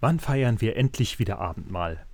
Wann 0.00 0.18
feiern 0.18 0.62
wir 0.62 0.76
endlich 0.76 1.18
wieder 1.18 1.38
Abendmahl? 1.38 2.04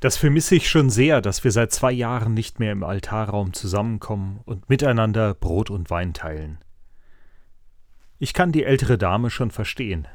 Das 0.00 0.16
vermisse 0.16 0.56
ich 0.56 0.68
schon 0.68 0.90
sehr, 0.90 1.20
dass 1.20 1.44
wir 1.44 1.52
seit 1.52 1.72
zwei 1.72 1.92
Jahren 1.92 2.34
nicht 2.34 2.58
mehr 2.58 2.72
im 2.72 2.82
Altarraum 2.82 3.52
zusammenkommen 3.52 4.40
und 4.46 4.68
miteinander 4.68 5.34
Brot 5.34 5.70
und 5.70 5.90
Wein 5.90 6.12
teilen. 6.12 6.58
Ich 8.18 8.34
kann 8.34 8.50
die 8.50 8.64
ältere 8.64 8.98
Dame 8.98 9.30
schon 9.30 9.50
verstehen, 9.50 10.08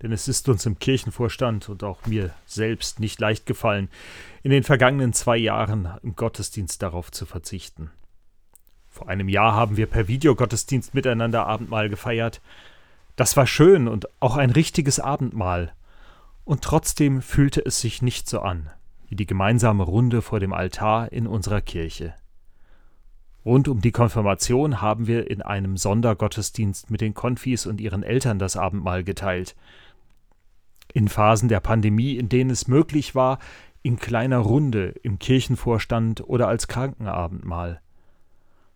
denn 0.00 0.12
es 0.12 0.28
ist 0.28 0.48
uns 0.48 0.64
im 0.64 0.78
Kirchenvorstand 0.78 1.68
und 1.68 1.84
auch 1.84 2.06
mir 2.06 2.30
selbst 2.46 3.00
nicht 3.00 3.20
leicht 3.20 3.44
gefallen, 3.44 3.88
in 4.42 4.50
den 4.50 4.62
vergangenen 4.62 5.12
zwei 5.12 5.36
Jahren 5.36 5.88
im 6.02 6.16
Gottesdienst 6.16 6.80
darauf 6.82 7.10
zu 7.10 7.26
verzichten. 7.26 7.90
Vor 8.88 9.08
einem 9.08 9.28
Jahr 9.28 9.54
haben 9.54 9.76
wir 9.76 9.86
per 9.86 10.08
Videogottesdienst 10.08 10.94
miteinander 10.94 11.46
Abendmahl 11.46 11.88
gefeiert. 11.88 12.40
Das 13.16 13.36
war 13.36 13.46
schön 13.46 13.88
und 13.88 14.08
auch 14.20 14.36
ein 14.36 14.50
richtiges 14.50 15.00
Abendmahl 15.00 15.72
und 16.44 16.62
trotzdem 16.62 17.22
fühlte 17.22 17.64
es 17.64 17.80
sich 17.80 18.02
nicht 18.02 18.28
so 18.28 18.40
an, 18.40 18.70
wie 19.08 19.16
die 19.16 19.26
gemeinsame 19.26 19.84
Runde 19.84 20.22
vor 20.22 20.40
dem 20.40 20.52
Altar 20.52 21.12
in 21.12 21.26
unserer 21.26 21.60
Kirche. 21.60 22.14
Rund 23.44 23.68
um 23.68 23.80
die 23.80 23.92
Konfirmation 23.92 24.80
haben 24.80 25.06
wir 25.06 25.28
in 25.30 25.42
einem 25.42 25.76
Sondergottesdienst 25.76 26.90
mit 26.90 27.00
den 27.00 27.14
Konfis 27.14 27.66
und 27.66 27.80
ihren 27.80 28.02
Eltern 28.02 28.38
das 28.38 28.56
Abendmahl 28.56 29.02
geteilt. 29.02 29.56
In 30.92 31.08
Phasen 31.08 31.48
der 31.48 31.60
Pandemie, 31.60 32.16
in 32.16 32.28
denen 32.28 32.50
es 32.50 32.68
möglich 32.68 33.14
war, 33.14 33.38
in 33.82 33.96
kleiner 33.96 34.38
Runde 34.38 34.94
im 35.02 35.18
Kirchenvorstand 35.18 36.22
oder 36.28 36.46
als 36.46 36.68
Krankenabendmahl. 36.68 37.80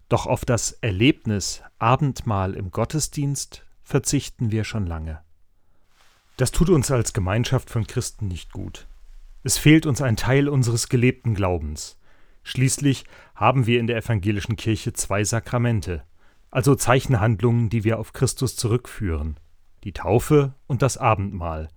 Doch 0.09 0.27
auf 0.27 0.45
das 0.45 0.73
Erlebnis 0.73 1.63
Abendmahl 1.79 2.55
im 2.55 2.71
Gottesdienst 2.71 3.65
verzichten 3.83 4.51
wir 4.51 4.65
schon 4.65 4.87
lange. 4.87 5.26
Das 6.37 6.53
tut 6.53 6.69
uns 6.69 6.91
als 6.91 7.15
Gemeinschaft 7.15 7.71
von 7.71 7.87
Christen 7.87 8.29
nicht 8.29 8.53
gut. 8.53 8.87
Es 9.43 9.57
fehlt 9.57 9.87
uns 9.87 10.03
ein 10.03 10.17
Teil 10.17 10.49
unseres 10.49 10.91
gelebten 10.91 11.35
Glaubens. 11.35 11.99
Schließlich 12.43 13.05
haben 13.35 13.67
wir 13.67 13.81
in 13.81 13.87
der 13.87 13.97
evangelischen 13.97 14.57
Kirche 14.57 14.93
zwei 14.93 15.25
Sakramente, 15.25 16.05
also 16.51 16.75
Zeichenhandlungen, 16.75 17.71
die 17.71 17.85
wir 17.85 17.99
auf 17.99 18.13
Christus 18.13 18.55
zurückführen, 18.55 19.39
die 19.85 19.93
Taufe 19.93 20.53
und 20.67 20.83
das 20.83 20.99
Abendmahl. 20.99 21.69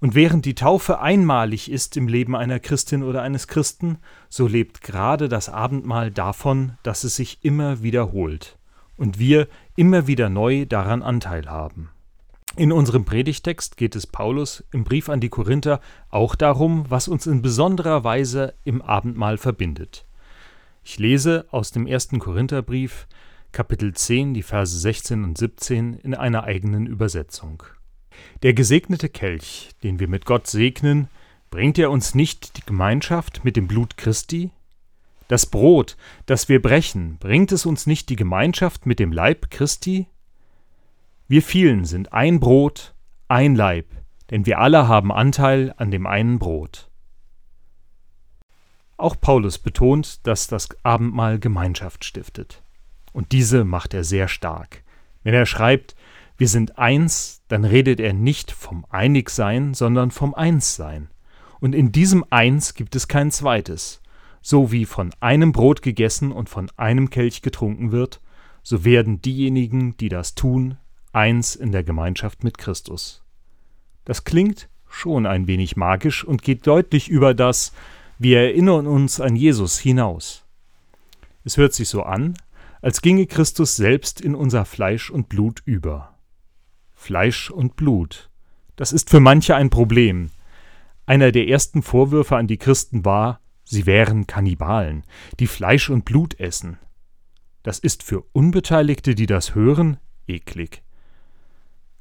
Und 0.00 0.16
während 0.16 0.44
die 0.44 0.56
Taufe 0.56 0.98
einmalig 0.98 1.70
ist 1.70 1.96
im 1.96 2.08
Leben 2.08 2.34
einer 2.34 2.58
Christin 2.58 3.04
oder 3.04 3.22
eines 3.22 3.46
Christen, 3.46 3.98
so 4.28 4.48
lebt 4.48 4.80
gerade 4.80 5.28
das 5.28 5.48
Abendmahl 5.48 6.10
davon, 6.10 6.72
dass 6.82 7.04
es 7.04 7.14
sich 7.14 7.44
immer 7.44 7.82
wiederholt 7.82 8.58
und 8.96 9.20
wir 9.20 9.46
immer 9.76 10.08
wieder 10.08 10.28
neu 10.28 10.66
daran 10.66 11.02
Anteil 11.02 11.48
haben. 11.48 11.90
In 12.56 12.70
unserem 12.70 13.04
Predigtext 13.04 13.76
geht 13.76 13.96
es 13.96 14.06
Paulus 14.06 14.62
im 14.72 14.84
Brief 14.84 15.08
an 15.08 15.18
die 15.18 15.28
Korinther 15.28 15.80
auch 16.08 16.36
darum, 16.36 16.84
was 16.88 17.08
uns 17.08 17.26
in 17.26 17.42
besonderer 17.42 18.04
Weise 18.04 18.54
im 18.62 18.80
Abendmahl 18.80 19.38
verbindet. 19.38 20.06
Ich 20.84 21.00
lese 21.00 21.46
aus 21.50 21.72
dem 21.72 21.88
ersten 21.88 22.20
Korintherbrief, 22.20 23.08
Kapitel 23.50 23.92
10, 23.92 24.34
die 24.34 24.44
Verse 24.44 24.78
16 24.78 25.24
und 25.24 25.36
17 25.36 25.94
in 25.94 26.14
einer 26.14 26.44
eigenen 26.44 26.86
Übersetzung. 26.86 27.64
Der 28.44 28.54
gesegnete 28.54 29.08
Kelch, 29.08 29.70
den 29.82 29.98
wir 29.98 30.06
mit 30.06 30.24
Gott 30.24 30.46
segnen, 30.46 31.08
bringt 31.50 31.76
er 31.76 31.90
uns 31.90 32.14
nicht 32.14 32.56
die 32.56 32.64
Gemeinschaft 32.64 33.44
mit 33.44 33.56
dem 33.56 33.66
Blut 33.66 33.96
Christi? 33.96 34.52
Das 35.26 35.46
Brot, 35.46 35.96
das 36.26 36.48
wir 36.48 36.62
brechen, 36.62 37.16
bringt 37.18 37.50
es 37.50 37.66
uns 37.66 37.88
nicht 37.88 38.10
die 38.10 38.16
Gemeinschaft 38.16 38.86
mit 38.86 39.00
dem 39.00 39.10
Leib 39.10 39.50
Christi? 39.50 40.06
Wir 41.26 41.40
vielen 41.40 41.86
sind 41.86 42.12
ein 42.12 42.38
Brot, 42.38 42.94
ein 43.28 43.54
Leib, 43.54 43.86
denn 44.30 44.44
wir 44.44 44.58
alle 44.58 44.88
haben 44.88 45.10
Anteil 45.10 45.72
an 45.78 45.90
dem 45.90 46.06
einen 46.06 46.38
Brot. 46.38 46.90
Auch 48.98 49.18
Paulus 49.18 49.58
betont, 49.58 50.26
dass 50.26 50.48
das 50.48 50.68
Abendmahl 50.82 51.38
Gemeinschaft 51.38 52.04
stiftet. 52.04 52.62
Und 53.14 53.32
diese 53.32 53.64
macht 53.64 53.94
er 53.94 54.04
sehr 54.04 54.28
stark. 54.28 54.84
Wenn 55.22 55.32
er 55.32 55.46
schreibt, 55.46 55.96
wir 56.36 56.48
sind 56.48 56.78
eins, 56.78 57.42
dann 57.48 57.64
redet 57.64 58.00
er 58.00 58.12
nicht 58.12 58.52
vom 58.52 58.84
Einigsein, 58.90 59.72
sondern 59.72 60.10
vom 60.10 60.34
Einssein. 60.34 61.08
Und 61.58 61.74
in 61.74 61.90
diesem 61.90 62.22
Eins 62.28 62.74
gibt 62.74 62.94
es 62.96 63.08
kein 63.08 63.30
zweites. 63.30 64.02
So 64.42 64.72
wie 64.72 64.84
von 64.84 65.10
einem 65.20 65.52
Brot 65.52 65.80
gegessen 65.80 66.32
und 66.32 66.50
von 66.50 66.70
einem 66.76 67.08
Kelch 67.08 67.40
getrunken 67.40 67.92
wird, 67.92 68.20
so 68.62 68.84
werden 68.84 69.22
diejenigen, 69.22 69.96
die 69.96 70.10
das 70.10 70.34
tun, 70.34 70.76
eins 71.14 71.56
in 71.56 71.72
der 71.72 71.84
Gemeinschaft 71.84 72.44
mit 72.44 72.58
Christus. 72.58 73.22
Das 74.04 74.24
klingt 74.24 74.68
schon 74.88 75.26
ein 75.26 75.46
wenig 75.46 75.76
magisch 75.76 76.24
und 76.24 76.42
geht 76.42 76.66
deutlich 76.66 77.08
über 77.08 77.34
das 77.34 77.72
Wir 78.18 78.40
erinnern 78.40 78.86
uns 78.86 79.20
an 79.20 79.34
Jesus 79.34 79.78
hinaus. 79.78 80.44
Es 81.44 81.56
hört 81.56 81.74
sich 81.74 81.88
so 81.88 82.02
an, 82.04 82.34
als 82.80 83.02
ginge 83.02 83.26
Christus 83.26 83.76
selbst 83.76 84.20
in 84.20 84.34
unser 84.34 84.64
Fleisch 84.64 85.10
und 85.10 85.28
Blut 85.28 85.62
über. 85.64 86.18
Fleisch 86.94 87.50
und 87.50 87.76
Blut. 87.76 88.30
Das 88.76 88.92
ist 88.92 89.10
für 89.10 89.20
manche 89.20 89.56
ein 89.56 89.70
Problem. 89.70 90.30
Einer 91.06 91.32
der 91.32 91.48
ersten 91.48 91.82
Vorwürfe 91.82 92.36
an 92.36 92.46
die 92.46 92.56
Christen 92.56 93.04
war, 93.04 93.40
sie 93.64 93.86
wären 93.86 94.26
Kannibalen, 94.26 95.04
die 95.38 95.46
Fleisch 95.46 95.90
und 95.90 96.04
Blut 96.04 96.38
essen. 96.40 96.78
Das 97.62 97.78
ist 97.78 98.02
für 98.02 98.22
Unbeteiligte, 98.32 99.14
die 99.14 99.26
das 99.26 99.54
hören, 99.54 99.98
eklig. 100.26 100.82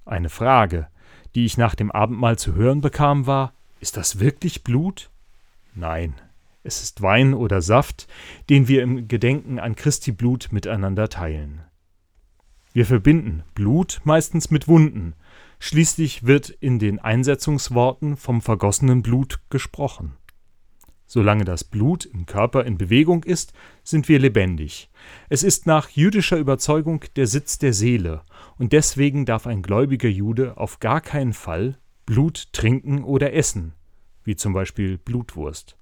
Eine 0.05 0.29
Frage, 0.29 0.87
die 1.35 1.45
ich 1.45 1.57
nach 1.57 1.75
dem 1.75 1.91
Abendmahl 1.91 2.37
zu 2.37 2.55
hören 2.55 2.81
bekam, 2.81 3.25
war 3.25 3.53
Ist 3.79 3.97
das 3.97 4.19
wirklich 4.19 4.63
Blut? 4.63 5.09
Nein, 5.75 6.13
es 6.63 6.83
ist 6.83 7.01
Wein 7.01 7.33
oder 7.33 7.61
Saft, 7.61 8.07
den 8.49 8.67
wir 8.67 8.83
im 8.83 9.07
Gedenken 9.07 9.59
an 9.59 9.75
Christi 9.75 10.11
Blut 10.11 10.49
miteinander 10.51 11.09
teilen. 11.09 11.61
Wir 12.73 12.85
verbinden 12.85 13.43
Blut 13.53 14.01
meistens 14.03 14.49
mit 14.51 14.67
Wunden, 14.67 15.13
schließlich 15.59 16.25
wird 16.25 16.49
in 16.49 16.79
den 16.79 16.99
Einsetzungsworten 16.99 18.17
vom 18.17 18.41
vergossenen 18.41 19.01
Blut 19.03 19.39
gesprochen. 19.49 20.17
Solange 21.05 21.45
das 21.45 21.63
Blut 21.63 22.05
im 22.05 22.25
Körper 22.25 22.65
in 22.65 22.77
Bewegung 22.77 23.23
ist, 23.23 23.53
sind 23.83 24.07
wir 24.09 24.19
lebendig. 24.19 24.89
Es 25.29 25.43
ist 25.43 25.67
nach 25.67 25.89
jüdischer 25.89 26.37
Überzeugung 26.37 27.03
der 27.15 27.27
Sitz 27.27 27.57
der 27.57 27.73
Seele, 27.73 28.21
und 28.57 28.73
deswegen 28.73 29.25
darf 29.25 29.45
ein 29.45 29.61
gläubiger 29.61 30.09
Jude 30.09 30.57
auf 30.57 30.79
gar 30.79 31.01
keinen 31.01 31.33
Fall 31.33 31.77
Blut 32.05 32.51
trinken 32.53 33.03
oder 33.03 33.33
essen, 33.33 33.73
wie 34.23 34.35
zum 34.35 34.53
Beispiel 34.53 34.97
Blutwurst. 34.97 35.77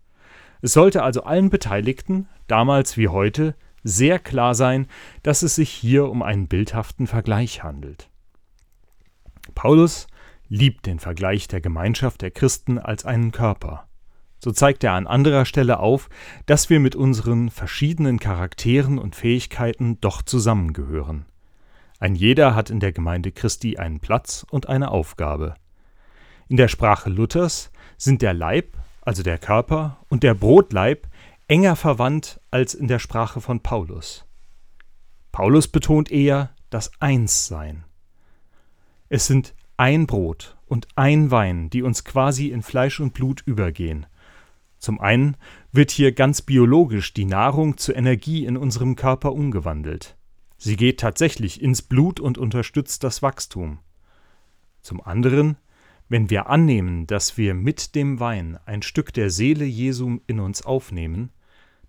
Es 0.62 0.74
sollte 0.74 1.04
also 1.04 1.24
allen 1.24 1.50
Beteiligten, 1.50 2.28
damals 2.48 2.98
wie 2.98 3.08
heute, 3.08 3.56
sehr 3.84 4.20
klar 4.20 4.54
sein, 4.54 4.88
dass 5.24 5.42
es 5.42 5.56
sich 5.56 5.72
hier 5.72 6.08
um 6.10 6.22
einen 6.22 6.48
bildhaften 6.48 7.08
Vergleich 7.08 7.64
handelt. 7.64 8.10
Paulus 9.56 10.08
liebt 10.48 10.86
den 10.86 11.00
Vergleich 11.00 11.48
der 11.48 11.62
Gemeinschaft 11.62 12.22
der 12.22 12.32
Christen 12.32 12.78
als 12.78 13.06
einen 13.06 13.32
Körper. 13.32 13.88
So 14.44 14.52
zeigt 14.52 14.84
er 14.84 14.94
an 14.94 15.06
anderer 15.06 15.46
Stelle 15.46 15.80
auf, 15.80 16.10
dass 16.48 16.72
wir 16.72 16.80
mit 16.80 16.96
unseren 16.96 17.52
verschiedenen 17.52 18.20
Charakteren 18.20 18.98
und 18.98 19.16
Fähigkeiten 19.16 20.02
doch 20.02 20.24
zusammengehören. 20.24 21.26
Ein 22.00 22.16
jeder 22.16 22.56
hat 22.56 22.72
in 22.72 22.80
der 22.80 22.92
Gemeinde 22.92 23.32
Christi 23.32 23.78
einen 23.78 24.00
Platz 24.00 24.44
und 24.50 24.68
eine 24.68 24.90
Aufgabe. 24.90 25.54
In 26.48 26.58
der 26.58 26.70
Sprache 26.70 27.12
Luthers 27.12 27.72
sind 27.98 28.24
der 28.24 28.34
Leib, 28.34 28.78
also 29.04 29.22
der 29.22 29.38
Körper, 29.38 29.98
und 30.10 30.24
der 30.24 30.34
Brotleib 30.34 31.08
enger 31.48 31.76
verwandt 31.76 32.42
als 32.50 32.74
in 32.74 32.88
der 32.88 32.98
Sprache 32.98 33.42
von 33.42 33.60
Paulus. 33.60 34.26
Paulus 35.32 35.68
betont 35.68 36.12
eher 36.12 36.50
das 36.72 36.92
Einssein. 37.00 37.84
Es 39.08 39.28
sind 39.28 39.54
ein 39.78 40.08
Brot 40.08 40.58
und 40.66 40.88
ein 40.96 41.30
Wein, 41.30 41.70
die 41.70 41.84
uns 41.84 42.04
quasi 42.04 42.48
in 42.48 42.64
Fleisch 42.64 43.00
und 43.00 43.14
Blut 43.14 43.44
übergehen, 43.46 44.08
zum 44.82 45.00
einen 45.00 45.38
wird 45.72 45.92
hier 45.92 46.12
ganz 46.12 46.42
biologisch 46.42 47.14
die 47.14 47.26
Nahrung 47.26 47.78
zur 47.78 47.96
Energie 47.96 48.46
in 48.46 48.58
unserem 48.58 48.96
Körper 48.96 49.32
umgewandelt. 49.32 50.18
Sie 50.58 50.76
geht 50.76 51.00
tatsächlich 51.00 51.62
ins 51.62 51.84
Blut 51.84 52.20
und 52.20 52.40
unterstützt 52.40 53.04
das 53.04 53.22
Wachstum. 53.22 53.78
Zum 54.82 55.00
anderen, 55.00 55.58
wenn 56.10 56.32
wir 56.32 56.50
annehmen, 56.50 57.06
dass 57.06 57.38
wir 57.38 57.54
mit 57.54 57.94
dem 57.94 58.20
Wein 58.20 58.58
ein 58.66 58.82
Stück 58.82 59.14
der 59.14 59.30
Seele 59.30 59.66
Jesu 59.66 60.18
in 60.26 60.40
uns 60.40 60.64
aufnehmen, 60.64 61.32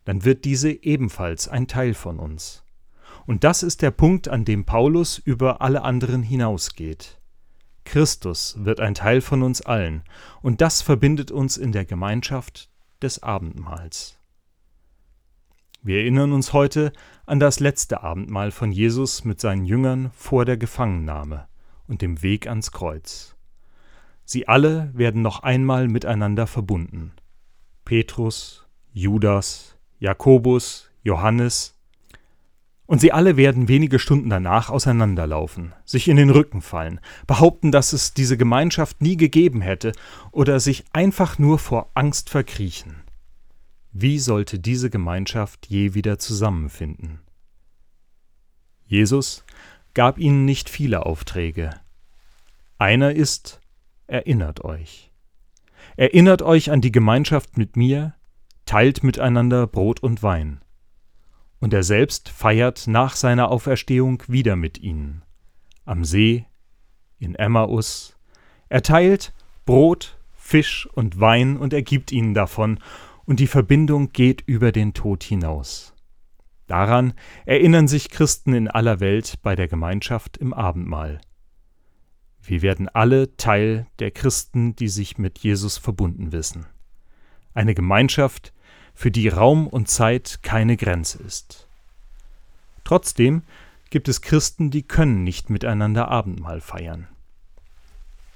dann 0.05 0.27
wird 0.27 0.45
diese 0.45 0.71
ebenfalls 0.71 1.49
ein 1.49 1.69
Teil 1.69 1.95
von 1.95 2.19
uns. 2.19 2.63
Und 3.25 3.43
das 3.43 3.63
ist 3.63 3.81
der 3.81 3.91
Punkt, 3.91 4.29
an 4.29 4.45
dem 4.45 4.67
Paulus 4.67 5.17
über 5.17 5.63
alle 5.63 5.83
anderen 5.83 6.23
hinausgeht. 6.23 7.21
Christus 7.85 8.57
wird 8.59 8.81
ein 8.81 8.95
Teil 8.95 9.23
von 9.23 9.43
uns 9.43 9.63
allen, 9.63 10.03
und 10.43 10.61
das 10.61 10.83
verbindet 10.83 11.31
uns 11.31 11.57
in 11.57 11.73
der 11.73 11.87
Gemeinschaft 11.87 12.69
des 13.03 13.23
Abendmahls. 13.23 14.19
Wir 15.83 15.99
erinnern 15.99 16.33
uns 16.33 16.53
heute 16.53 16.93
an 17.27 17.41
das 17.41 17.59
letzte 17.59 18.03
Abendmahl 18.03 18.53
von 18.53 18.71
Jesus 18.71 19.25
mit 19.25 19.41
seinen 19.41 19.65
Jüngern 19.65 20.11
vor 20.15 20.45
der 20.45 20.57
Gefangennahme 20.57 21.49
und 21.89 22.03
dem 22.03 22.23
Weg 22.23 22.47
ans 22.47 22.71
Kreuz. 22.71 23.37
Sie 24.25 24.47
alle 24.47 24.91
werden 24.95 25.23
noch 25.23 25.43
einmal 25.43 25.89
miteinander 25.89 26.47
verbunden. 26.47 27.13
Petrus, 27.85 28.67
Judas, 28.93 29.77
Jakobus, 29.99 30.91
Johannes, 31.03 31.82
und 32.87 33.01
sie 33.01 33.13
alle 33.13 33.37
werden 33.37 33.69
wenige 33.69 33.99
Stunden 33.99 34.29
danach 34.29 34.71
auseinanderlaufen, 34.71 35.73
sich 35.85 36.09
in 36.09 36.17
den 36.17 36.31
Rücken 36.31 36.61
fallen, 36.61 37.01
behaupten, 37.27 37.73
dass 37.73 37.93
es 37.93 38.15
diese 38.15 38.37
Gemeinschaft 38.37 39.01
nie 39.01 39.17
gegeben 39.17 39.61
hätte 39.61 39.93
oder 40.31 40.61
sich 40.61 40.85
einfach 40.93 41.39
nur 41.39 41.59
vor 41.59 41.91
Angst 41.95 42.29
verkriechen. 42.31 43.03
Wie 43.93 44.19
sollte 44.19 44.59
diese 44.59 44.91
Gemeinschaft 44.91 45.67
je 45.69 45.95
wieder 45.95 46.19
zusammenfinden? 46.19 47.21
Jesus 48.87 49.45
gab 49.95 50.19
ihnen 50.19 50.45
nicht 50.45 50.71
viele 50.71 51.07
Aufträge. 51.07 51.71
Einer 52.79 53.13
ist, 53.13 53.61
erinnert 54.07 54.65
euch. 54.65 55.11
Erinnert 55.97 56.43
euch 56.43 56.71
an 56.71 56.81
die 56.81 56.93
Gemeinschaft 56.93 57.59
mit 57.59 57.77
mir, 57.77 58.15
teilt 58.65 59.05
miteinander 59.05 59.67
Brot 59.67 60.01
und 60.01 60.23
Wein. 60.23 60.63
Und 61.63 61.73
er 61.73 61.85
selbst 61.85 62.29
feiert 62.29 62.89
nach 62.89 63.15
seiner 63.15 63.49
Auferstehung 63.53 64.25
wieder 64.27 64.57
mit 64.57 64.79
ihnen. 64.79 65.23
Am 65.85 66.05
See, 66.05 66.45
in 67.21 67.37
Emmaus. 67.37 68.17
Er 68.69 68.83
teilt 68.83 69.33
Brot, 69.65 70.19
Fisch 70.35 70.89
und 70.93 71.21
Wein 71.21 71.57
und 71.57 71.73
er 71.73 71.83
gibt 71.83 72.11
ihnen 72.11 72.35
davon, 72.35 72.81
und 73.27 73.39
die 73.39 73.47
Verbindung 73.47 74.11
geht 74.13 74.41
über 74.45 74.73
den 74.73 74.93
Tod 74.93 75.23
hinaus. 75.23 75.95
Daran 76.67 77.15
erinnern 77.47 77.87
sich 77.87 78.11
Christen 78.11 78.55
in 78.55 78.67
aller 78.67 78.99
Welt 78.99 79.39
bei 79.45 79.55
der 79.55 79.69
Gemeinschaft 79.69 80.39
im 80.39 80.53
Abendmahl. 80.53 81.21
Wir 82.43 82.63
werden 82.63 82.89
alle 82.89 83.37
Teil 83.37 83.87
der 84.01 84.11
Christen, 84.11 84.75
die 84.75 84.89
sich 84.89 85.17
mit 85.17 85.39
Jesus 85.39 85.79
verbunden 85.79 86.33
wissen. 86.33 86.67
Eine 87.55 87.77
Gemeinschaft, 87.77 88.53
für 88.95 89.11
die 89.11 89.29
Raum 89.29 89.67
und 89.67 89.89
Zeit 89.89 90.41
keine 90.43 90.77
Grenze 90.77 91.23
ist. 91.23 91.69
Trotzdem 92.85 93.43
gibt 93.91 94.09
es 94.09 94.23
Christen, 94.23 94.71
die 94.71 94.83
können 94.83 95.23
nicht 95.23 95.51
miteinander 95.51 96.09
Abendmahl 96.09 96.61
feiern. 96.61 97.09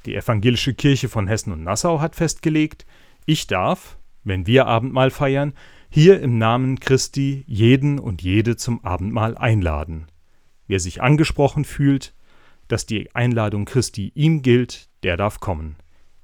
Die 0.05 0.15
evangelische 0.15 0.75
Kirche 0.75 1.09
von 1.09 1.27
Hessen 1.27 1.53
und 1.53 1.65
Nassau 1.65 2.01
hat 2.01 2.15
festgelegt, 2.15 2.87
ich 3.25 3.47
darf, 3.47 3.99
wenn 4.23 4.47
wir 4.47 4.67
Abendmahl 4.67 5.11
feiern, 5.11 5.53
hier 5.89 6.21
im 6.21 6.39
Namen 6.39 6.79
Christi 6.79 7.45
jeden 7.47 7.99
und 7.99 8.23
jede 8.23 8.57
zum 8.57 8.85
Abendmahl 8.85 9.37
einladen. 9.37 10.07
Wer 10.67 10.81
sich 10.81 11.03
angesprochen 11.03 11.65
fühlt, 11.65 12.15
dass 12.69 12.87
die 12.87 13.15
Einladung 13.15 13.65
Christi 13.65 14.13
ihm 14.15 14.43
gilt, 14.43 14.89
der 15.03 15.17
darf 15.17 15.41
kommen. 15.41 15.77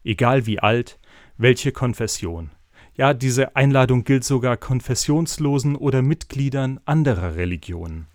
Egal 0.04 0.46
wie 0.46 0.58
alt, 0.58 0.98
welche 1.36 1.72
Konfession. 1.72 2.50
Ja, 2.94 3.14
diese 3.14 3.56
Einladung 3.56 4.04
gilt 4.04 4.24
sogar 4.24 4.56
Konfessionslosen 4.56 5.76
oder 5.76 6.02
Mitgliedern 6.02 6.78
anderer 6.84 7.36
Religionen. 7.36 8.06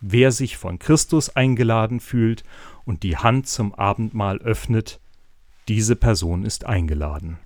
Wer 0.00 0.32
sich 0.32 0.56
von 0.56 0.78
Christus 0.78 1.36
eingeladen 1.36 2.00
fühlt 2.00 2.42
und 2.84 3.02
die 3.02 3.16
Hand 3.16 3.46
zum 3.46 3.74
Abendmahl 3.74 4.38
öffnet, 4.38 5.00
diese 5.68 5.96
Person 5.96 6.44
ist 6.44 6.64
eingeladen. 6.64 7.38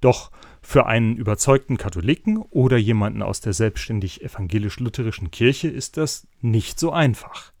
Doch 0.00 0.30
für 0.62 0.86
einen 0.86 1.16
überzeugten 1.16 1.76
Katholiken 1.76 2.38
oder 2.38 2.76
jemanden 2.76 3.22
aus 3.22 3.40
der 3.40 3.52
selbstständig 3.52 4.22
evangelisch-lutherischen 4.22 5.30
Kirche 5.30 5.68
ist 5.68 5.96
das 5.96 6.26
nicht 6.40 6.78
so 6.78 6.90
einfach. 6.90 7.52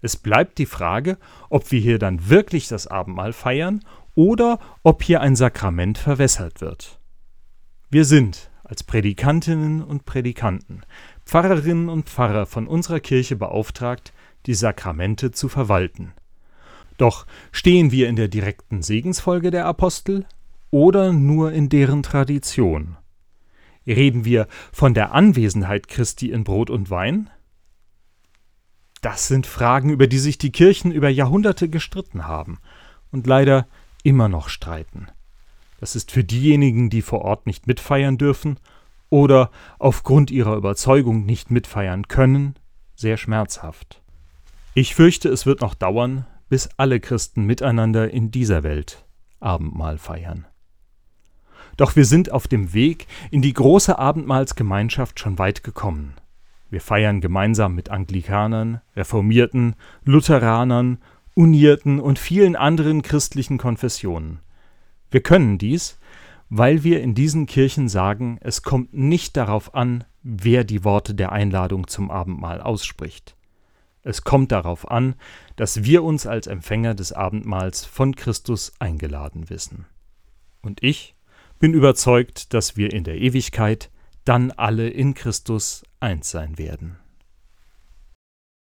Es 0.00 0.16
bleibt 0.16 0.58
die 0.58 0.66
Frage, 0.66 1.18
ob 1.50 1.70
wir 1.70 1.80
hier 1.80 1.98
dann 1.98 2.28
wirklich 2.28 2.68
das 2.68 2.86
Abendmahl 2.88 3.32
feiern 3.32 3.84
oder 4.14 4.58
ob 4.82 5.02
hier 5.02 5.20
ein 5.20 5.36
Sakrament 5.36 5.98
verwässert 5.98 6.60
wird. 6.60 6.98
Wir 7.92 8.06
sind 8.06 8.50
als 8.64 8.84
Predikantinnen 8.84 9.82
und 9.82 10.06
Predikanten, 10.06 10.80
Pfarrerinnen 11.26 11.90
und 11.90 12.08
Pfarrer 12.08 12.46
von 12.46 12.66
unserer 12.66 13.00
Kirche 13.00 13.36
beauftragt, 13.36 14.14
die 14.46 14.54
Sakramente 14.54 15.30
zu 15.30 15.50
verwalten. 15.50 16.14
Doch 16.96 17.26
stehen 17.50 17.90
wir 17.92 18.08
in 18.08 18.16
der 18.16 18.28
direkten 18.28 18.80
Segensfolge 18.80 19.50
der 19.50 19.66
Apostel 19.66 20.24
oder 20.70 21.12
nur 21.12 21.52
in 21.52 21.68
deren 21.68 22.02
Tradition? 22.02 22.96
Reden 23.86 24.24
wir 24.24 24.48
von 24.72 24.94
der 24.94 25.12
Anwesenheit 25.12 25.86
Christi 25.86 26.30
in 26.30 26.44
Brot 26.44 26.70
und 26.70 26.88
Wein? 26.88 27.28
Das 29.02 29.28
sind 29.28 29.46
Fragen, 29.46 29.90
über 29.90 30.06
die 30.06 30.18
sich 30.18 30.38
die 30.38 30.50
Kirchen 30.50 30.92
über 30.92 31.10
Jahrhunderte 31.10 31.68
gestritten 31.68 32.26
haben 32.26 32.58
und 33.10 33.26
leider 33.26 33.68
immer 34.02 34.30
noch 34.30 34.48
streiten. 34.48 35.08
Das 35.82 35.96
ist 35.96 36.12
für 36.12 36.22
diejenigen, 36.22 36.90
die 36.90 37.02
vor 37.02 37.22
Ort 37.22 37.44
nicht 37.44 37.66
mitfeiern 37.66 38.16
dürfen 38.16 38.56
oder 39.10 39.50
aufgrund 39.80 40.30
ihrer 40.30 40.54
Überzeugung 40.54 41.26
nicht 41.26 41.50
mitfeiern 41.50 42.06
können, 42.06 42.54
sehr 42.94 43.16
schmerzhaft. 43.16 44.00
Ich 44.74 44.94
fürchte, 44.94 45.28
es 45.28 45.44
wird 45.44 45.60
noch 45.60 45.74
dauern, 45.74 46.24
bis 46.48 46.68
alle 46.76 47.00
Christen 47.00 47.46
miteinander 47.46 48.12
in 48.12 48.30
dieser 48.30 48.62
Welt 48.62 49.04
Abendmahl 49.40 49.98
feiern. 49.98 50.46
Doch 51.76 51.96
wir 51.96 52.04
sind 52.04 52.30
auf 52.30 52.46
dem 52.46 52.72
Weg 52.72 53.08
in 53.32 53.42
die 53.42 53.52
große 53.52 53.98
Abendmahlsgemeinschaft 53.98 55.18
schon 55.18 55.40
weit 55.40 55.64
gekommen. 55.64 56.14
Wir 56.70 56.80
feiern 56.80 57.20
gemeinsam 57.20 57.74
mit 57.74 57.90
Anglikanern, 57.90 58.80
Reformierten, 58.94 59.74
Lutheranern, 60.04 60.98
Unierten 61.34 61.98
und 61.98 62.20
vielen 62.20 62.54
anderen 62.54 63.02
christlichen 63.02 63.58
Konfessionen. 63.58 64.41
Wir 65.12 65.22
können 65.22 65.58
dies, 65.58 65.98
weil 66.48 66.84
wir 66.84 67.02
in 67.02 67.14
diesen 67.14 67.44
Kirchen 67.44 67.88
sagen, 67.88 68.38
es 68.40 68.62
kommt 68.62 68.94
nicht 68.94 69.36
darauf 69.36 69.74
an, 69.74 70.04
wer 70.22 70.64
die 70.64 70.84
Worte 70.84 71.14
der 71.14 71.32
Einladung 71.32 71.86
zum 71.86 72.10
Abendmahl 72.10 72.62
ausspricht. 72.62 73.36
Es 74.02 74.24
kommt 74.24 74.52
darauf 74.52 74.90
an, 74.90 75.14
dass 75.56 75.84
wir 75.84 76.02
uns 76.02 76.26
als 76.26 76.46
Empfänger 76.46 76.94
des 76.94 77.12
Abendmahls 77.12 77.84
von 77.84 78.16
Christus 78.16 78.72
eingeladen 78.78 79.50
wissen. 79.50 79.84
Und 80.62 80.82
ich 80.82 81.14
bin 81.58 81.74
überzeugt, 81.74 82.54
dass 82.54 82.78
wir 82.78 82.92
in 82.92 83.04
der 83.04 83.18
Ewigkeit 83.20 83.90
dann 84.24 84.50
alle 84.50 84.88
in 84.88 85.12
Christus 85.12 85.84
eins 86.00 86.30
sein 86.30 86.56
werden. 86.56 86.96